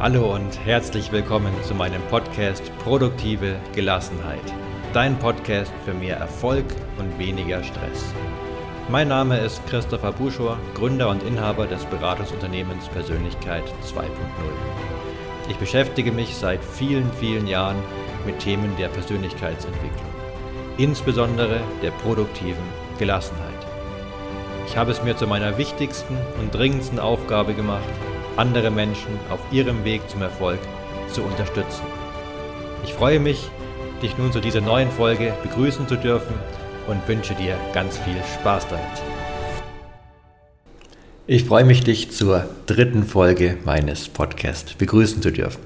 [0.00, 4.40] Hallo und herzlich willkommen zu meinem Podcast Produktive Gelassenheit.
[4.94, 6.64] Dein Podcast für mehr Erfolg
[6.96, 8.14] und weniger Stress.
[8.88, 14.06] Mein Name ist Christopher Buschor, Gründer und Inhaber des Beratungsunternehmens Persönlichkeit 2.0.
[15.50, 17.76] Ich beschäftige mich seit vielen, vielen Jahren
[18.24, 20.10] mit Themen der Persönlichkeitsentwicklung,
[20.78, 22.64] insbesondere der produktiven
[22.98, 23.66] Gelassenheit.
[24.66, 27.84] Ich habe es mir zu meiner wichtigsten und dringendsten Aufgabe gemacht,
[28.40, 30.58] andere Menschen auf ihrem Weg zum Erfolg
[31.12, 31.82] zu unterstützen.
[32.84, 33.50] Ich freue mich,
[34.02, 36.34] dich nun zu dieser neuen Folge begrüßen zu dürfen
[36.86, 38.80] und wünsche dir ganz viel Spaß damit.
[41.26, 45.60] Ich freue mich, dich zur dritten Folge meines Podcasts begrüßen zu dürfen.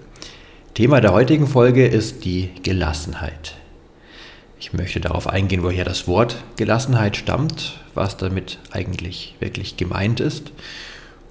[0.75, 3.55] Thema der heutigen Folge ist die Gelassenheit.
[4.59, 10.51] Ich möchte darauf eingehen, woher das Wort Gelassenheit stammt, was damit eigentlich wirklich gemeint ist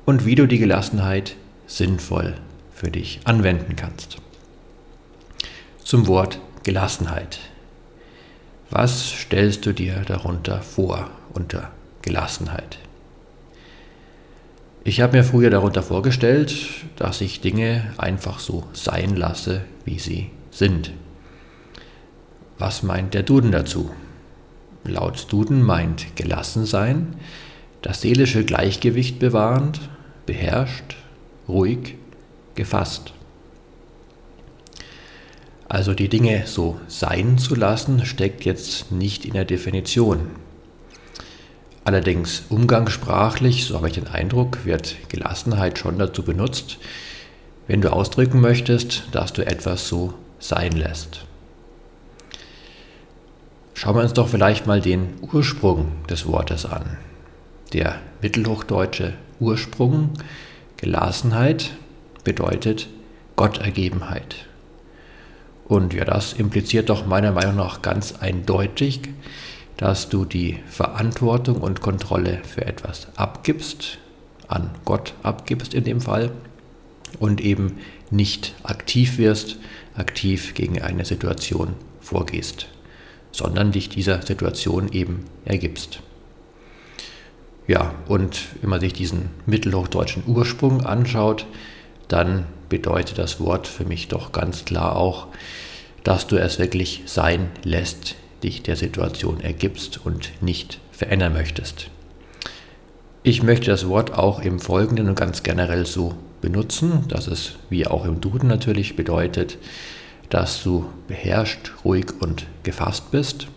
[0.06, 1.36] und wie du die Gelassenheit
[1.68, 2.36] sinnvoll
[2.74, 4.18] für dich anwenden kannst.
[5.84, 7.40] Zum Wort Gelassenheit.
[8.70, 12.80] Was stellst du dir darunter vor unter Gelassenheit?
[14.86, 16.54] Ich habe mir früher darunter vorgestellt,
[16.98, 20.92] dass ich Dinge einfach so sein lasse, wie sie sind.
[22.58, 23.92] Was meint der Duden dazu?
[24.84, 27.16] Laut Duden meint gelassen sein,
[27.82, 29.80] das seelische Gleichgewicht bewahrend,
[30.26, 30.96] beherrscht,
[31.48, 31.96] ruhig,
[32.56, 33.14] gefasst.
[35.68, 40.28] Also die Dinge so sein zu lassen, steckt jetzt nicht in der Definition.
[41.86, 46.78] Allerdings umgangssprachlich, so habe ich den Eindruck, wird Gelassenheit schon dazu benutzt,
[47.68, 51.26] wenn du ausdrücken möchtest, dass du etwas so sein lässt.
[53.74, 56.98] Schauen wir uns doch vielleicht mal den Ursprung des Wortes an.
[57.74, 59.14] Der mittelhochdeutsche
[59.44, 60.12] Ursprung
[60.78, 61.72] Gelassenheit
[62.24, 62.88] bedeutet
[63.36, 64.48] Gottergebenheit.
[65.66, 69.02] Und ja, das impliziert doch meiner Meinung nach ganz eindeutig,
[69.76, 73.98] dass du die Verantwortung und Kontrolle für etwas abgibst,
[74.48, 76.32] an Gott abgibst in dem Fall,
[77.20, 77.80] und eben
[78.12, 79.58] nicht aktiv wirst,
[79.96, 82.68] aktiv gegen eine Situation vorgehst,
[83.32, 86.00] sondern dich dieser Situation eben ergibst.
[87.68, 91.46] Ja, und wenn man sich diesen mittelhochdeutschen Ursprung anschaut,
[92.08, 95.28] dann bedeutet das Wort für mich doch ganz klar auch,
[96.04, 101.90] dass du es wirklich sein lässt, dich der Situation ergibst und nicht verändern möchtest.
[103.24, 107.88] Ich möchte das Wort auch im Folgenden und ganz generell so benutzen, dass es, wie
[107.88, 109.58] auch im Duden natürlich, bedeutet,
[110.30, 113.48] dass du beherrscht, ruhig und gefasst bist,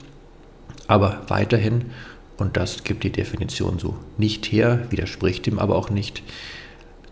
[0.86, 1.90] aber weiterhin
[2.38, 6.22] und das gibt die Definition so nicht her, widerspricht dem aber auch nicht.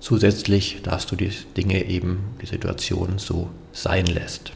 [0.01, 4.53] Zusätzlich, dass du die Dinge eben, die Situation so sein lässt.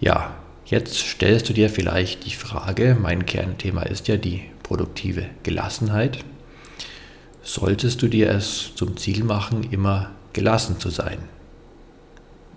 [0.00, 0.36] Ja,
[0.66, 6.18] jetzt stellst du dir vielleicht die Frage, mein Kernthema ist ja die produktive Gelassenheit.
[7.42, 11.18] Solltest du dir es zum Ziel machen, immer gelassen zu sein?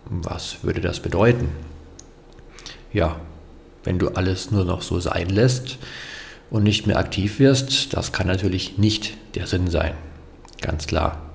[0.05, 1.47] Was würde das bedeuten?
[2.91, 3.22] Ja,
[3.83, 5.77] wenn du alles nur noch so sein lässt
[6.49, 9.93] und nicht mehr aktiv wirst, das kann natürlich nicht der Sinn sein.
[10.61, 11.31] Ganz klar.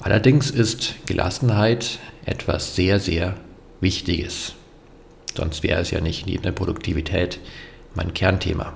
[0.00, 3.36] Allerdings ist Gelassenheit etwas sehr, sehr
[3.80, 4.54] Wichtiges.
[5.36, 7.40] Sonst wäre es ja nicht in der Produktivität
[7.94, 8.72] mein Kernthema.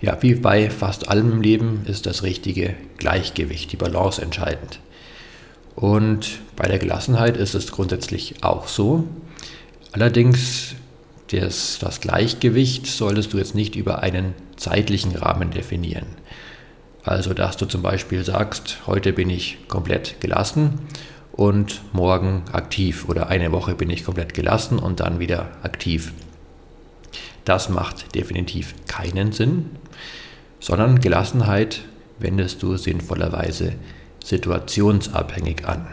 [0.00, 4.78] Ja, wie bei fast allem im Leben ist das richtige Gleichgewicht, die Balance entscheidend.
[5.74, 9.04] Und bei der Gelassenheit ist es grundsätzlich auch so.
[9.92, 10.74] Allerdings
[11.30, 16.06] das, das Gleichgewicht solltest du jetzt nicht über einen zeitlichen Rahmen definieren.
[17.04, 20.80] Also, dass du zum Beispiel sagst, heute bin ich komplett gelassen
[21.32, 26.12] und morgen aktiv oder eine Woche bin ich komplett gelassen und dann wieder aktiv.
[27.44, 29.70] Das macht definitiv keinen Sinn,
[30.60, 31.82] sondern Gelassenheit
[32.18, 33.74] wendest du sinnvollerweise
[34.22, 35.86] situationsabhängig an.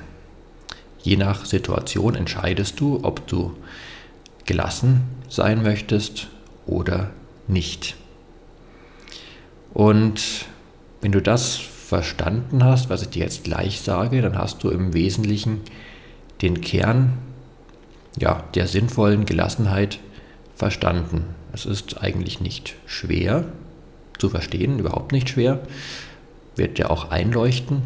[1.06, 3.56] Je nach Situation entscheidest du, ob du
[4.46, 6.30] gelassen sein möchtest
[6.66, 7.12] oder
[7.48, 7.96] nicht.
[9.72, 10.46] Und
[11.02, 14.96] wenn du das verstanden hast, was ich dir jetzt gleich sage, dann hast du im
[14.96, 15.62] Wesentlichen
[16.42, 17.20] den Kern
[18.18, 20.00] ja, der sinnvollen Gelassenheit
[20.56, 21.26] verstanden.
[21.54, 23.46] Es ist eigentlich nicht schwer
[24.18, 25.60] zu verstehen, überhaupt nicht schwer,
[26.56, 27.84] wird ja auch einleuchten.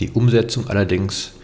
[0.00, 1.34] Die Umsetzung allerdings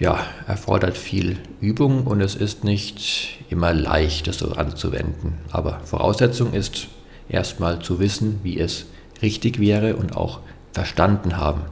[0.00, 5.34] ja, erfordert viel Übung und es ist nicht immer leicht, das so anzuwenden.
[5.50, 6.88] Aber Voraussetzung ist
[7.28, 8.86] erstmal zu wissen, wie es
[9.20, 10.40] richtig wäre und auch
[10.72, 11.62] verstanden haben,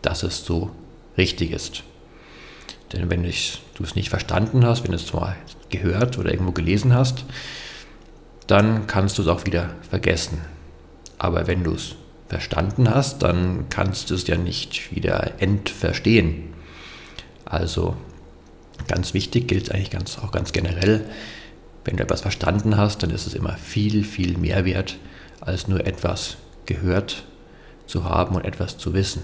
[0.00, 0.70] dass es so
[1.18, 1.82] richtig ist.
[2.94, 5.36] Denn wenn du es nicht verstanden hast, wenn du es zwar
[5.68, 7.26] gehört oder irgendwo gelesen hast,
[8.46, 10.40] dann kannst du es auch wieder vergessen.
[11.18, 11.94] Aber wenn du es
[12.26, 16.54] verstanden hast, dann kannst du es ja nicht wieder entverstehen.
[17.50, 17.96] Also
[18.86, 21.04] ganz wichtig gilt eigentlich ganz, auch ganz generell,
[21.84, 24.98] wenn du etwas verstanden hast, dann ist es immer viel, viel mehr wert,
[25.40, 26.36] als nur etwas
[26.66, 27.24] gehört
[27.86, 29.22] zu haben und etwas zu wissen.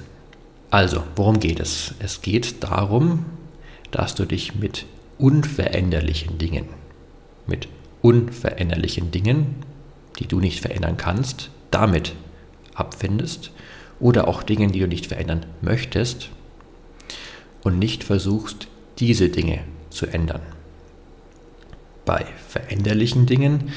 [0.70, 1.94] Also, worum geht es?
[2.00, 3.25] Es geht darum,
[3.93, 4.87] dass du dich mit
[5.19, 6.67] unveränderlichen Dingen,
[7.46, 7.69] mit
[8.02, 9.56] unveränderlichen Dingen,
[10.19, 12.14] die du nicht verändern kannst, damit
[12.75, 13.52] abfindest
[14.00, 16.31] oder auch Dingen, die du nicht verändern möchtest
[17.66, 18.68] und nicht versuchst,
[19.00, 19.58] diese Dinge
[19.90, 20.40] zu ändern.
[22.04, 23.72] Bei veränderlichen Dingen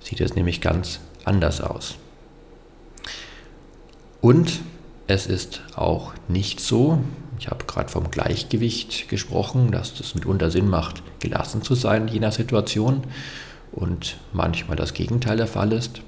[0.00, 1.96] sieht es nämlich ganz anders aus.
[4.22, 4.60] Und
[5.06, 7.00] es ist auch nicht so,
[7.38, 12.14] ich habe gerade vom Gleichgewicht gesprochen, dass das mitunter Sinn macht, gelassen zu sein in
[12.14, 13.02] jener Situation
[13.70, 16.00] und manchmal das Gegenteil der Fall ist.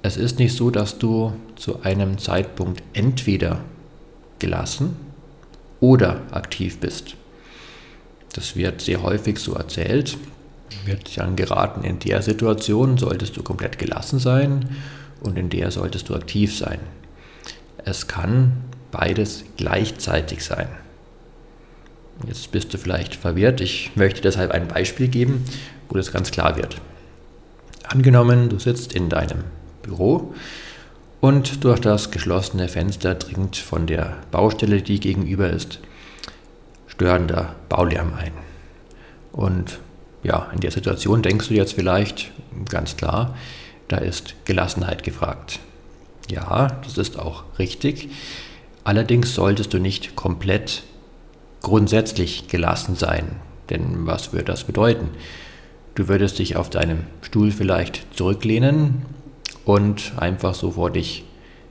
[0.00, 3.60] Es ist nicht so, dass du zu einem Zeitpunkt entweder
[4.38, 5.07] gelassen
[5.80, 7.14] oder aktiv bist.
[8.34, 10.16] Das wird sehr häufig so erzählt.
[10.84, 14.76] Wird dann geraten, in der Situation solltest du komplett gelassen sein
[15.20, 16.78] und in der solltest du aktiv sein.
[17.84, 18.52] Es kann
[18.90, 20.68] beides gleichzeitig sein.
[22.26, 23.60] Jetzt bist du vielleicht verwirrt.
[23.60, 25.44] Ich möchte deshalb ein Beispiel geben,
[25.88, 26.80] wo das ganz klar wird.
[27.84, 29.44] Angenommen, du sitzt in deinem
[29.82, 30.34] Büro
[31.20, 35.80] und durch das geschlossene Fenster dringt von der Baustelle, die gegenüber ist,
[36.86, 38.32] störender Baulärm ein.
[39.32, 39.80] Und
[40.22, 42.32] ja, in der Situation denkst du jetzt vielleicht
[42.68, 43.36] ganz klar,
[43.88, 45.60] da ist Gelassenheit gefragt.
[46.30, 48.10] Ja, das ist auch richtig.
[48.84, 50.82] Allerdings solltest du nicht komplett
[51.62, 53.36] grundsätzlich gelassen sein.
[53.70, 55.10] Denn was würde das bedeuten?
[55.94, 59.04] Du würdest dich auf deinem Stuhl vielleicht zurücklehnen
[59.68, 61.24] und einfach so vor dich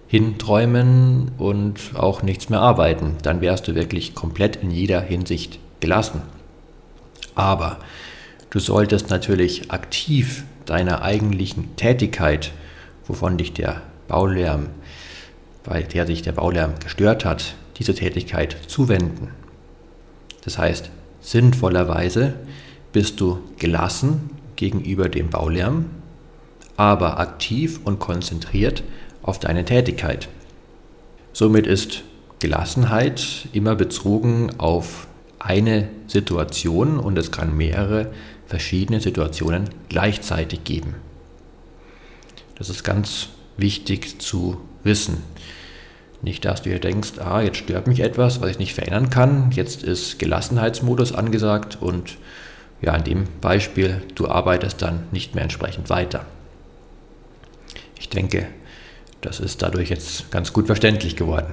[0.06, 3.16] hinträumen und auch nichts mehr arbeiten.
[3.24, 6.22] Dann wärst du wirklich komplett in jeder Hinsicht gelassen.
[7.34, 7.80] Aber
[8.52, 12.52] du solltest natürlich aktiv deiner eigentlichen Tätigkeit,
[13.08, 14.68] wovon dich der Baulärm,
[15.64, 19.30] bei der sich der Baulärm gestört hat, diese Tätigkeit zuwenden.
[20.44, 22.36] Das heißt, sinnvollerweise
[22.94, 25.86] bist du gelassen gegenüber dem Baulärm,
[26.78, 28.84] aber aktiv und konzentriert
[29.24, 30.30] auf deine Tätigkeit.
[31.34, 32.04] Somit ist
[32.40, 35.08] Gelassenheit immer bezogen auf
[35.40, 38.12] eine Situation und es kann mehrere
[38.46, 40.96] verschiedene Situationen gleichzeitig geben.
[42.56, 45.24] Das ist ganz wichtig zu wissen.
[46.22, 49.52] Nicht, dass du hier denkst, ah, jetzt stört mich etwas, was ich nicht verändern kann,
[49.52, 52.18] jetzt ist Gelassenheitsmodus angesagt und
[52.82, 56.26] ja, in dem Beispiel, du arbeitest dann nicht mehr entsprechend weiter.
[58.08, 58.48] Ich denke,
[59.20, 61.52] das ist dadurch jetzt ganz gut verständlich geworden.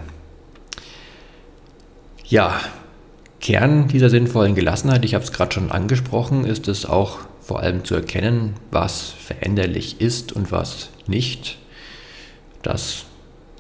[2.27, 2.61] Ja,
[3.41, 7.85] Kern dieser sinnvollen Gelassenheit, ich habe es gerade schon angesprochen, ist es auch vor allem
[7.85, 11.59] zu erkennen, was veränderlich ist und was nicht.
[12.63, 13.05] Das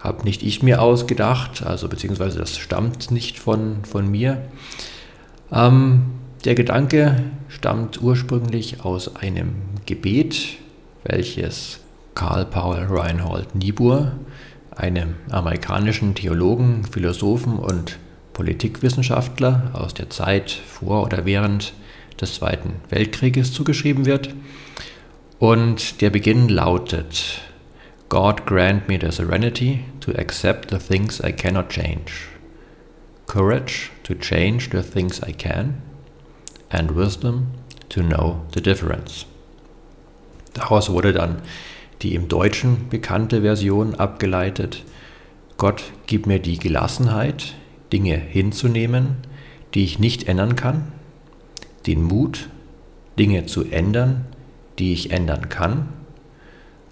[0.00, 4.42] habe nicht ich mir ausgedacht, also beziehungsweise das stammt nicht von, von mir.
[5.52, 6.04] Ähm,
[6.44, 9.54] der Gedanke stammt ursprünglich aus einem
[9.84, 10.58] Gebet,
[11.02, 11.80] welches
[12.14, 14.12] Karl Paul Reinhold Niebuhr,
[14.76, 17.98] einem amerikanischen Theologen, Philosophen und
[18.32, 21.72] Politikwissenschaftler aus der Zeit vor oder während
[22.20, 24.34] des Zweiten Weltkrieges zugeschrieben wird.
[25.38, 27.40] Und der Beginn lautet,
[28.08, 32.28] God grant me the serenity to accept the things I cannot change,
[33.26, 35.82] courage to change the things I can,
[36.70, 37.48] and wisdom
[37.88, 39.26] to know the difference.
[40.52, 41.42] Daraus wurde dann
[42.02, 44.84] die im Deutschen bekannte Version abgeleitet.
[45.56, 47.54] Gott gib mir die Gelassenheit,
[47.92, 49.16] Dinge hinzunehmen,
[49.74, 50.92] die ich nicht ändern kann,
[51.86, 52.48] den Mut,
[53.18, 54.26] Dinge zu ändern,
[54.78, 55.88] die ich ändern kann,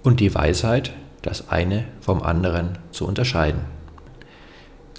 [0.02, 0.92] und die Weisheit,
[1.22, 3.60] das eine vom anderen zu unterscheiden.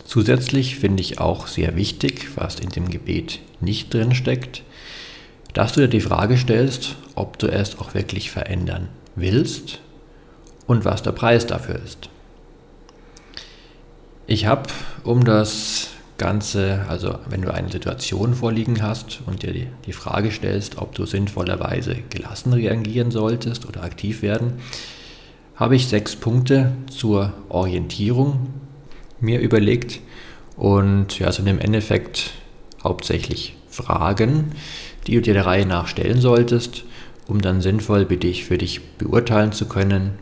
[0.06, 4.64] Zusätzlich finde ich auch sehr wichtig, was in dem Gebet nicht drin steckt,
[5.54, 9.80] dass du dir die Frage stellst, ob du es auch wirklich verändern willst
[10.68, 12.10] und was der Preis dafür ist.
[14.26, 14.70] Ich habe,
[15.04, 20.78] um das Ganze, also wenn du eine Situation vorliegen hast und dir die, Frage stellst,
[20.78, 24.54] ob du sinnvollerweise gelassen reagieren solltest oder aktiv werden,
[25.56, 28.48] habe ich sechs Punkte zur Orientierung
[29.20, 30.02] mir überlegt
[30.56, 32.32] Und ja, sind im Endeffekt
[32.84, 34.52] hauptsächlich Fragen,
[35.08, 36.84] die du dir der Reihe nach stellen solltest,
[37.28, 40.20] um dann sinnvoll für dich beurteilen zu können,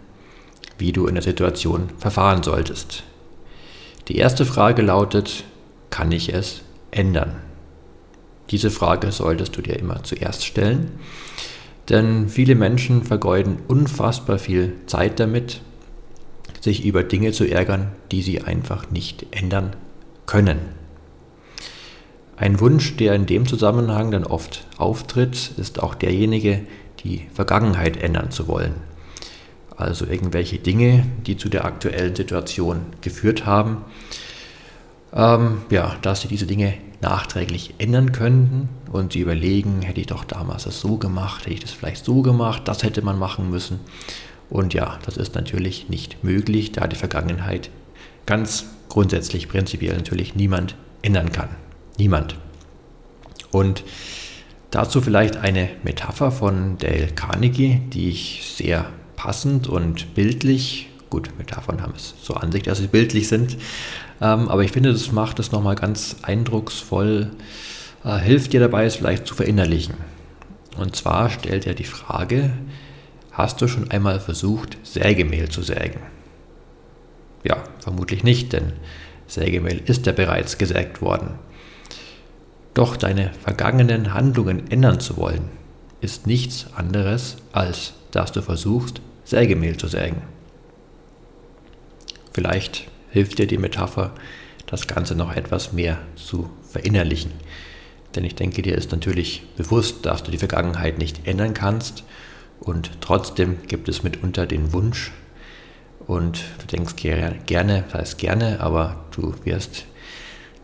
[0.81, 3.03] wie du in der Situation verfahren solltest.
[4.07, 5.45] Die erste Frage lautet,
[5.91, 7.35] kann ich es ändern?
[8.49, 10.91] Diese Frage solltest du dir immer zuerst stellen,
[11.87, 15.61] denn viele Menschen vergeuden unfassbar viel Zeit damit,
[16.59, 19.75] sich über Dinge zu ärgern, die sie einfach nicht ändern
[20.25, 20.59] können.
[22.37, 26.61] Ein Wunsch, der in dem Zusammenhang dann oft auftritt, ist auch derjenige,
[27.03, 28.90] die Vergangenheit ändern zu wollen.
[29.81, 33.77] Also irgendwelche Dinge, die zu der aktuellen Situation geführt haben,
[35.13, 40.23] ähm, ja, dass sie diese Dinge nachträglich ändern könnten und sie überlegen, hätte ich doch
[40.23, 43.79] damals das so gemacht, hätte ich das vielleicht so gemacht, das hätte man machen müssen.
[44.49, 47.69] Und ja, das ist natürlich nicht möglich, da die Vergangenheit
[48.25, 51.49] ganz grundsätzlich, prinzipiell natürlich niemand ändern kann.
[51.97, 52.35] Niemand.
[53.51, 53.83] Und
[54.69, 58.85] dazu vielleicht eine Metapher von Dale Carnegie, die ich sehr
[59.21, 63.55] passend und bildlich, gut, Metaphern haben es so an sich, dass sie bildlich sind,
[64.19, 67.29] ähm, aber ich finde, das macht es nochmal ganz eindrucksvoll,
[68.03, 69.93] äh, hilft dir dabei, es vielleicht zu verinnerlichen.
[70.75, 72.53] Und zwar stellt er die Frage,
[73.31, 75.99] hast du schon einmal versucht, Sägemehl zu sägen?
[77.43, 78.73] Ja, vermutlich nicht, denn
[79.27, 81.35] Sägemehl ist ja bereits gesägt worden.
[82.73, 85.49] Doch deine vergangenen Handlungen ändern zu wollen,
[85.99, 88.99] ist nichts anderes, als dass du versuchst,
[89.31, 90.23] Sägemehl zu sägen.
[92.33, 94.13] Vielleicht hilft dir die Metapher,
[94.65, 97.31] das Ganze noch etwas mehr zu verinnerlichen.
[98.13, 102.03] Denn ich denke, dir ist natürlich bewusst, dass du die Vergangenheit nicht ändern kannst
[102.59, 105.13] und trotzdem gibt es mitunter den Wunsch
[106.07, 109.85] und du denkst gerne, das heißt gerne, aber du wirst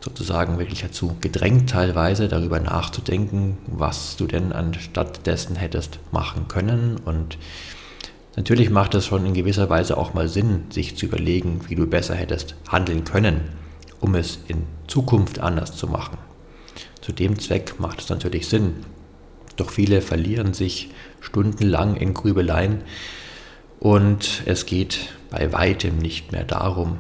[0.02, 6.98] sozusagen wirklich dazu gedrängt teilweise darüber nachzudenken, was du denn anstatt dessen hättest machen können
[7.06, 7.38] und
[8.38, 11.88] Natürlich macht es schon in gewisser Weise auch mal Sinn, sich zu überlegen, wie du
[11.88, 13.42] besser hättest handeln können,
[14.00, 16.20] um es in Zukunft anders zu machen.
[17.02, 18.76] Zu dem Zweck macht es natürlich Sinn.
[19.56, 22.82] Doch viele verlieren sich stundenlang in Grübeleien
[23.80, 27.00] und es geht bei weitem nicht mehr darum,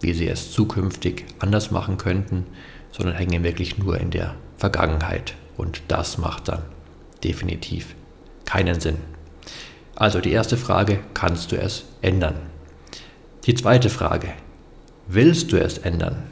[0.00, 2.46] wie sie es zukünftig anders machen könnten,
[2.92, 5.34] sondern hängen wirklich nur in der Vergangenheit.
[5.56, 6.62] Und das macht dann
[7.24, 7.96] definitiv
[8.44, 9.15] keinen Sinn.
[9.96, 12.34] Also die erste Frage, kannst du es ändern?
[13.46, 14.28] Die zweite Frage,
[15.08, 16.24] willst du es ändern?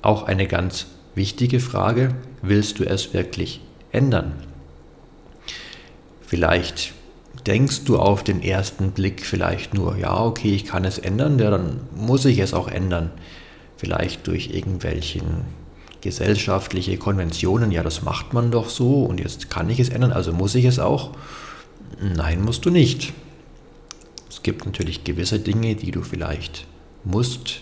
[0.00, 4.34] Auch eine ganz wichtige Frage, willst du es wirklich ändern?
[6.24, 6.92] Vielleicht
[7.48, 11.50] denkst du auf den ersten Blick vielleicht nur, ja, okay, ich kann es ändern, ja,
[11.50, 13.10] dann muss ich es auch ändern.
[13.76, 15.44] Vielleicht durch irgendwelchen
[16.00, 20.32] gesellschaftliche Konventionen, ja, das macht man doch so und jetzt kann ich es ändern, also
[20.32, 21.10] muss ich es auch.
[22.00, 23.12] Nein, musst du nicht.
[24.28, 26.66] Es gibt natürlich gewisse Dinge, die du vielleicht
[27.04, 27.60] musst,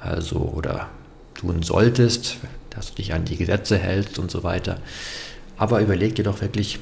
[0.00, 0.90] also oder
[1.34, 2.38] tun solltest,
[2.70, 4.78] dass du dich an die Gesetze hältst und so weiter.
[5.56, 6.78] Aber überleg dir doch wirklich,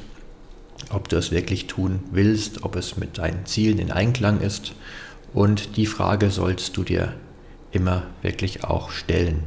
[0.91, 4.73] ob du es wirklich tun willst, ob es mit deinen Zielen in Einklang ist.
[5.33, 7.15] Und die Frage sollst du dir
[7.73, 9.43] immer wirklich auch stellen.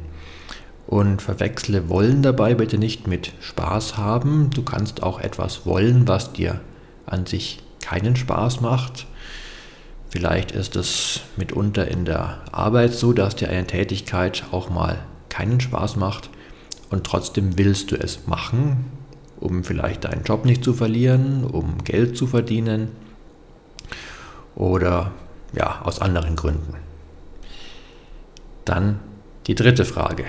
[0.86, 4.50] Und verwechsle wollen dabei bitte nicht mit Spaß haben.
[4.54, 6.60] Du kannst auch etwas wollen, was dir
[7.10, 9.06] an sich keinen Spaß macht.
[10.10, 14.98] Vielleicht ist es mitunter in der Arbeit so, dass dir eine Tätigkeit auch mal
[15.28, 16.30] keinen Spaß macht
[16.90, 18.86] und trotzdem willst du es machen,
[19.38, 22.90] um vielleicht deinen Job nicht zu verlieren, um Geld zu verdienen
[24.54, 25.12] oder
[25.54, 26.74] ja, aus anderen Gründen.
[28.64, 29.00] Dann
[29.46, 30.24] die dritte Frage.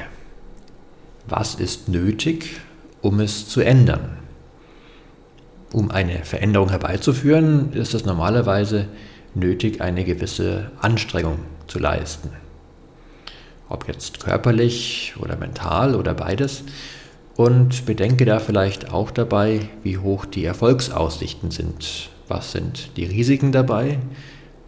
[1.28, 2.60] Was ist nötig,
[3.02, 4.18] um es zu ändern?
[5.72, 8.88] Um eine Veränderung herbeizuführen, ist es normalerweise
[9.36, 12.30] nötig, eine gewisse Anstrengung zu leisten.
[13.70, 16.64] Ob jetzt körperlich oder mental oder beides.
[17.36, 22.10] Und bedenke da vielleicht auch dabei, wie hoch die Erfolgsaussichten sind.
[22.28, 24.00] Was sind die Risiken dabei?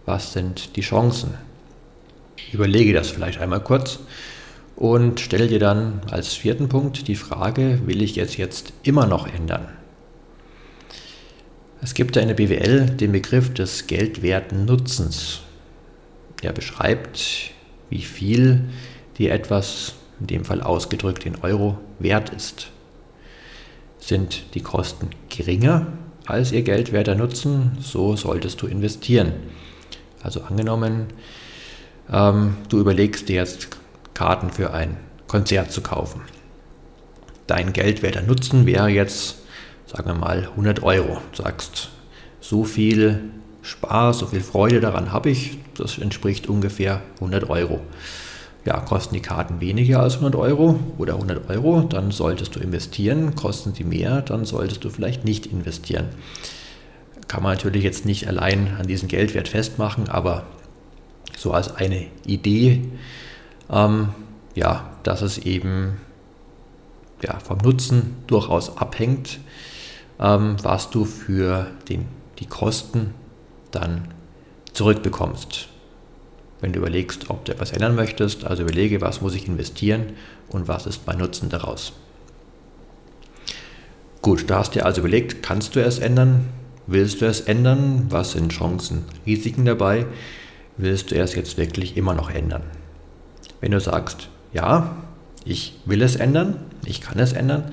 [0.05, 1.33] Was sind die Chancen?
[2.53, 3.99] Überlege das vielleicht einmal kurz
[4.75, 9.27] und stelle dir dann als vierten Punkt die Frage, will ich es jetzt immer noch
[9.27, 9.67] ändern?
[11.83, 15.41] Es gibt in der BWL den Begriff des geldwerten Nutzens.
[16.43, 17.51] Er beschreibt,
[17.89, 18.65] wie viel
[19.17, 22.67] dir etwas, in dem Fall ausgedrückt in Euro, wert ist.
[23.97, 25.87] Sind die Kosten geringer
[26.27, 29.33] als ihr geldwerter Nutzen, so solltest du investieren.
[30.21, 31.07] Also angenommen,
[32.11, 33.69] ähm, du überlegst dir jetzt
[34.13, 34.97] Karten für ein
[35.27, 36.21] Konzert zu kaufen.
[37.47, 39.40] Dein geldwerter Nutzen wäre jetzt,
[39.91, 41.21] sagen wir mal, 100 Euro.
[41.31, 41.89] Du sagst,
[42.39, 43.31] so viel
[43.61, 47.81] Spaß, so viel Freude daran habe ich, das entspricht ungefähr 100 Euro.
[48.63, 53.35] Ja, kosten die Karten weniger als 100 Euro oder 100 Euro, dann solltest du investieren.
[53.35, 56.09] Kosten sie mehr, dann solltest du vielleicht nicht investieren.
[57.27, 60.43] Kann man natürlich jetzt nicht allein an diesen Geldwert festmachen, aber
[61.37, 62.81] so als eine Idee,
[63.71, 64.09] ähm,
[64.53, 65.97] ja, dass es eben
[67.23, 69.39] ja, vom Nutzen durchaus abhängt,
[70.21, 72.05] ähm, was du für den,
[72.39, 73.13] die Kosten
[73.71, 74.09] dann
[74.73, 75.67] zurückbekommst.
[76.61, 80.13] Wenn du überlegst, ob du etwas ändern möchtest, also überlege, was muss ich investieren
[80.49, 81.93] und was ist mein Nutzen daraus.
[84.21, 86.45] Gut, da hast du dir also überlegt, kannst du es ändern?
[86.85, 88.05] Willst du es ändern?
[88.09, 90.05] Was sind Chancen, Risiken dabei?
[90.77, 92.63] Willst du es jetzt wirklich immer noch ändern?
[93.59, 94.95] Wenn du sagst, ja,
[95.43, 97.71] ich will es ändern, ich kann es ändern,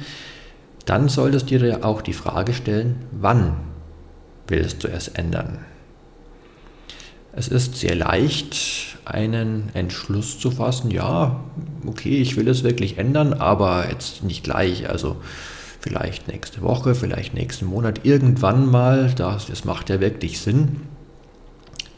[0.88, 3.58] dann solltest du dir auch die Frage stellen, wann
[4.46, 5.58] willst du es ändern?
[7.32, 11.44] Es ist sehr leicht, einen Entschluss zu fassen, ja,
[11.86, 15.16] okay, ich will es wirklich ändern, aber jetzt nicht gleich, also
[15.80, 20.80] vielleicht nächste Woche, vielleicht nächsten Monat, irgendwann mal, das, das macht ja wirklich Sinn,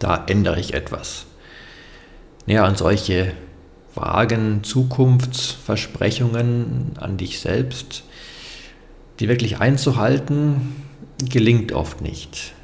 [0.01, 1.27] da ändere ich etwas.
[2.47, 3.35] Ja, an solche
[3.95, 8.03] vagen Zukunftsversprechungen an dich selbst,
[9.21, 10.75] die wirklich einzuhalten,
[11.29, 12.55] gelingt oft nicht.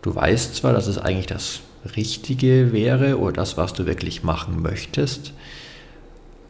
[0.00, 1.60] Du weißt zwar, dass es eigentlich das
[1.96, 5.32] Richtige wäre oder das, was du wirklich machen möchtest,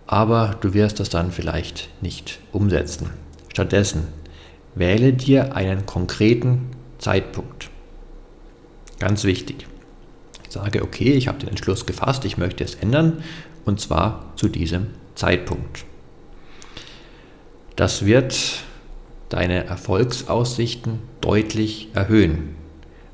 [0.06, 3.10] aber du wirst das dann vielleicht nicht umsetzen.
[3.52, 4.06] Stattdessen
[4.74, 7.70] wähle dir einen konkreten Zeitpunkt.
[8.98, 9.66] Ganz wichtig.
[10.48, 13.22] Sage, okay, ich habe den Entschluss gefasst, ich möchte es ändern
[13.64, 15.84] und zwar zu diesem Zeitpunkt.
[17.74, 18.62] Das wird
[19.28, 22.54] deine Erfolgsaussichten deutlich erhöhen,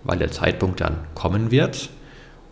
[0.04, 1.90] weil der Zeitpunkt dann kommen wird,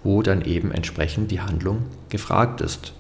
[0.02, 2.92] wo dann eben entsprechend die Handlung gefragt ist.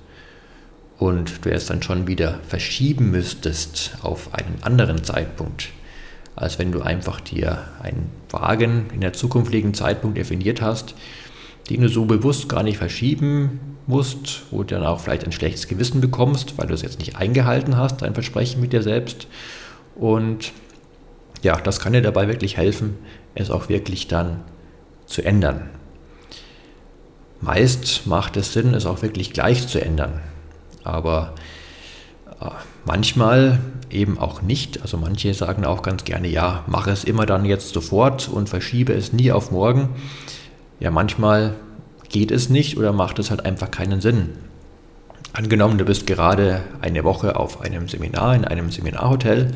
[0.98, 5.70] Und du es dann schon wieder verschieben müsstest auf einen anderen Zeitpunkt,
[6.36, 10.94] als wenn du einfach dir einen vagen, in der Zukunft liegenden Zeitpunkt definiert hast,
[11.70, 15.68] den du so bewusst gar nicht verschieben musst, wo du dann auch vielleicht ein schlechtes
[15.68, 19.26] Gewissen bekommst, weil du es jetzt nicht eingehalten hast, dein Versprechen mit dir selbst.
[20.00, 20.52] Und
[21.42, 22.96] ja, das kann dir dabei wirklich helfen,
[23.34, 24.40] es auch wirklich dann
[25.04, 25.68] zu ändern.
[27.42, 30.20] Meist macht es Sinn, es auch wirklich gleich zu ändern.
[30.84, 31.34] Aber
[32.40, 32.46] äh,
[32.86, 33.60] manchmal
[33.90, 34.80] eben auch nicht.
[34.80, 38.94] Also manche sagen auch ganz gerne, ja, mache es immer dann jetzt sofort und verschiebe
[38.94, 39.90] es nie auf morgen.
[40.78, 41.56] Ja, manchmal
[42.08, 44.30] geht es nicht oder macht es halt einfach keinen Sinn.
[45.32, 49.52] Angenommen, du bist gerade eine Woche auf einem Seminar in einem Seminarhotel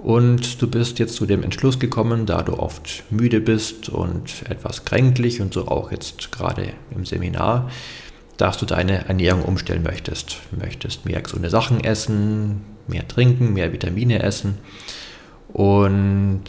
[0.00, 4.84] und du bist jetzt zu dem Entschluss gekommen, da du oft müde bist und etwas
[4.84, 7.70] kränklich und so auch jetzt gerade im Seminar,
[8.38, 10.40] dass du deine Ernährung umstellen möchtest.
[10.50, 14.58] Du möchtest mehr gesunde Sachen essen, mehr trinken, mehr Vitamine essen.
[15.52, 16.44] Und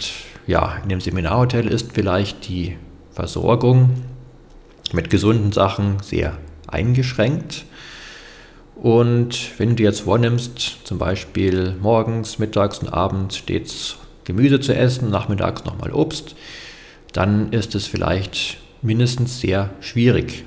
[0.48, 2.78] ja, in dem Seminarhotel ist vielleicht die
[3.12, 3.92] Versorgung
[4.92, 7.66] mit gesunden Sachen sehr eingeschränkt.
[8.82, 14.74] Und wenn du dir jetzt vornimmst, zum Beispiel morgens, mittags und abends stets Gemüse zu
[14.74, 16.36] essen, nachmittags nochmal Obst,
[17.12, 20.46] dann ist es vielleicht mindestens sehr schwierig.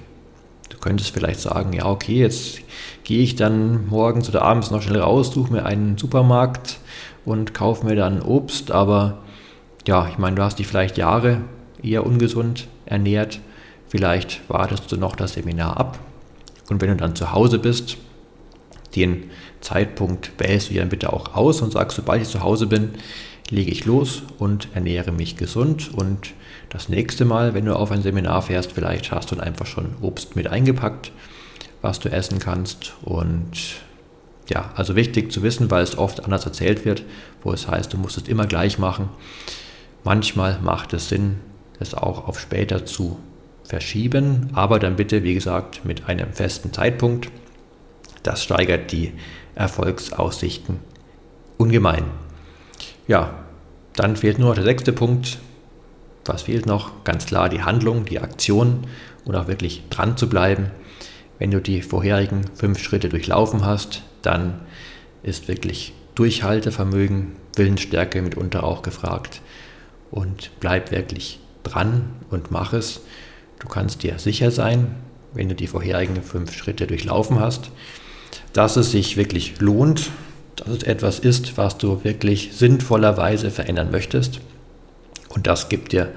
[0.70, 2.60] Du könntest vielleicht sagen, ja okay, jetzt
[3.04, 6.78] gehe ich dann morgens oder abends noch schnell raus, suche mir einen Supermarkt
[7.26, 9.18] und kaufe mir dann Obst, aber
[9.86, 11.42] ja, ich meine, du hast dich vielleicht Jahre
[11.82, 13.40] eher ungesund ernährt.
[13.88, 15.98] Vielleicht wartest du noch das Seminar ab
[16.70, 17.98] und wenn du dann zu Hause bist,
[18.96, 22.90] den Zeitpunkt wählst du dann bitte auch aus und sagst, sobald ich zu Hause bin,
[23.50, 26.32] lege ich los und ernähre mich gesund und
[26.70, 29.94] das nächste Mal, wenn du auf ein Seminar fährst, vielleicht hast du dann einfach schon
[30.00, 31.12] Obst mit eingepackt,
[31.82, 33.82] was du essen kannst und
[34.48, 37.04] ja, also wichtig zu wissen, weil es oft anders erzählt wird,
[37.42, 39.08] wo es heißt, du musst es immer gleich machen.
[40.04, 41.36] Manchmal macht es Sinn,
[41.78, 43.18] es auch auf später zu
[43.64, 47.30] verschieben, aber dann bitte, wie gesagt, mit einem festen Zeitpunkt.
[48.22, 49.12] Das steigert die
[49.54, 50.78] Erfolgsaussichten
[51.58, 52.04] ungemein.
[53.06, 53.44] Ja,
[53.94, 55.38] dann fehlt nur noch der sechste Punkt.
[56.24, 57.04] Was fehlt noch?
[57.04, 58.86] Ganz klar die Handlung, die Aktion
[59.24, 60.70] und auch wirklich dran zu bleiben.
[61.38, 64.60] Wenn du die vorherigen fünf Schritte durchlaufen hast, dann
[65.22, 69.40] ist wirklich Durchhaltevermögen, Willensstärke mitunter auch gefragt
[70.10, 73.00] und bleib wirklich dran und mach es.
[73.58, 74.94] Du kannst dir sicher sein,
[75.34, 77.70] wenn du die vorherigen fünf Schritte durchlaufen hast,
[78.52, 80.10] dass es sich wirklich lohnt,
[80.56, 84.40] dass es etwas ist, was du wirklich sinnvollerweise verändern möchtest.
[85.28, 86.12] Und das gibt dir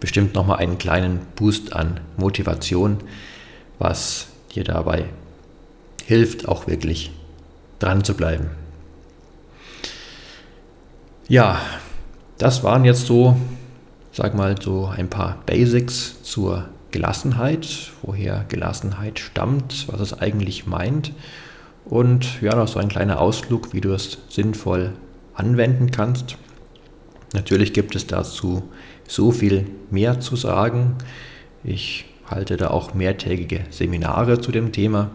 [0.00, 2.98] bestimmt nochmal einen kleinen Boost an Motivation,
[3.78, 5.06] was dir dabei
[6.04, 7.10] hilft, auch wirklich
[7.78, 8.50] dran zu bleiben.
[11.28, 11.60] Ja,
[12.38, 13.36] das waren jetzt so,
[14.12, 21.12] sag mal, so ein paar Basics zur Gelassenheit, woher Gelassenheit stammt, was es eigentlich meint
[21.88, 24.92] und ja, noch so ein kleiner Ausflug, wie du es sinnvoll
[25.34, 26.36] anwenden kannst.
[27.32, 28.62] Natürlich gibt es dazu
[29.06, 30.96] so viel mehr zu sagen.
[31.64, 35.10] Ich halte da auch mehrtägige Seminare zu dem Thema.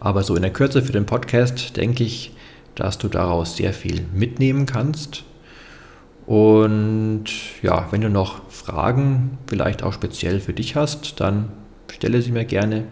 [0.00, 2.32] Aber so in der Kürze für den Podcast denke ich,
[2.74, 5.24] dass du daraus sehr viel mitnehmen kannst.
[6.26, 7.26] Und
[7.62, 11.52] ja, wenn du noch Fragen vielleicht auch speziell für dich hast, dann
[11.92, 12.84] stelle sie mir gerne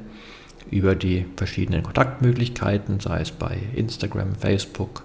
[0.73, 5.05] über die verschiedenen Kontaktmöglichkeiten, sei es bei Instagram, Facebook,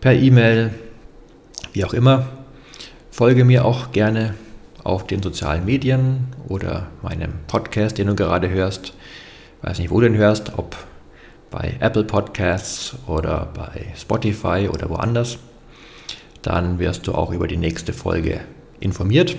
[0.00, 0.70] per E-Mail,
[1.72, 2.28] wie auch immer.
[3.10, 4.34] Folge mir auch gerne
[4.84, 8.94] auf den sozialen Medien oder meinem Podcast, den du gerade hörst.
[9.62, 10.76] Weiß nicht, wo du den hörst, ob
[11.50, 15.38] bei Apple Podcasts oder bei Spotify oder woanders.
[16.42, 18.40] Dann wirst du auch über die nächste Folge
[18.78, 19.36] informiert.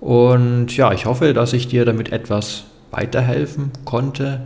[0.00, 4.42] Und ja, ich hoffe, dass ich dir damit etwas weiterhelfen konnte,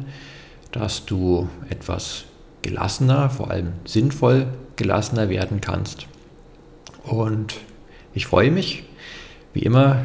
[0.73, 2.25] dass du etwas
[2.63, 6.07] gelassener, vor allem sinnvoll gelassener werden kannst.
[7.05, 7.55] Und
[8.15, 8.85] ich freue mich,
[9.53, 10.01] wie immer,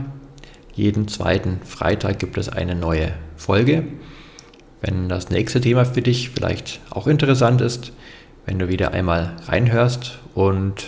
[0.73, 3.83] jeden zweiten Freitag gibt es eine neue Folge.
[4.81, 7.91] Wenn das nächste Thema für dich vielleicht auch interessant ist,
[8.45, 10.85] wenn du wieder einmal reinhörst und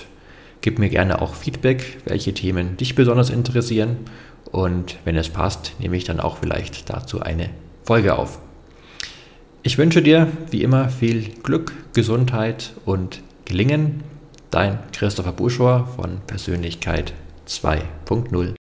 [0.62, 3.98] gib mir gerne auch Feedback, welche Themen dich besonders interessieren
[4.52, 7.50] und wenn es passt, nehme ich dann auch vielleicht dazu eine
[7.84, 8.40] Folge auf.
[9.64, 14.04] Ich wünsche dir wie immer viel Glück, Gesundheit und Gelingen.
[14.50, 17.14] Dein Christopher Buschor von Persönlichkeit
[17.48, 18.56] 2.0.